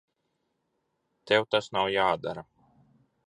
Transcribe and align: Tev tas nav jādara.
Tev 1.31 1.45
tas 1.55 1.69
nav 1.79 1.91
jādara. 1.99 2.47